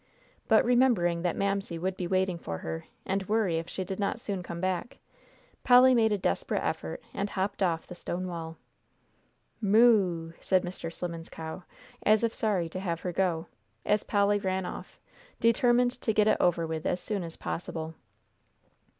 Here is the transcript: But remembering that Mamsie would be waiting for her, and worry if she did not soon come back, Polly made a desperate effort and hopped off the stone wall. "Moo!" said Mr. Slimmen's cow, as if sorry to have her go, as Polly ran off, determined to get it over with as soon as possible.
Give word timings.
But 0.47 0.65
remembering 0.65 1.21
that 1.21 1.35
Mamsie 1.35 1.77
would 1.77 1.95
be 1.95 2.07
waiting 2.07 2.39
for 2.39 2.57
her, 2.57 2.85
and 3.05 3.29
worry 3.29 3.59
if 3.59 3.69
she 3.69 3.83
did 3.83 3.99
not 3.99 4.19
soon 4.19 4.41
come 4.41 4.59
back, 4.59 4.97
Polly 5.63 5.93
made 5.93 6.11
a 6.11 6.17
desperate 6.17 6.63
effort 6.63 7.03
and 7.13 7.29
hopped 7.29 7.61
off 7.61 7.85
the 7.85 7.93
stone 7.93 8.27
wall. 8.27 8.57
"Moo!" 9.61 10.33
said 10.41 10.63
Mr. 10.63 10.91
Slimmen's 10.91 11.29
cow, 11.29 11.65
as 12.01 12.23
if 12.23 12.33
sorry 12.33 12.67
to 12.69 12.79
have 12.79 13.01
her 13.01 13.13
go, 13.13 13.45
as 13.85 14.03
Polly 14.03 14.39
ran 14.39 14.65
off, 14.65 14.99
determined 15.39 15.91
to 16.01 16.13
get 16.13 16.27
it 16.27 16.37
over 16.39 16.65
with 16.65 16.87
as 16.87 16.99
soon 16.99 17.21
as 17.21 17.37
possible. 17.37 17.93